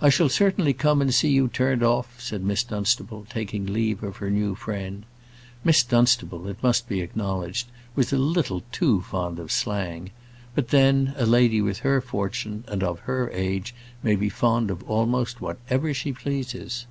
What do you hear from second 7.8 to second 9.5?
was a little too fond